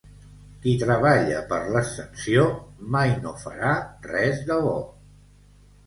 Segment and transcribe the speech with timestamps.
[0.61, 2.47] Qui treballa per l'Ascensió
[2.99, 3.79] mai no farà
[4.11, 4.77] res de bo.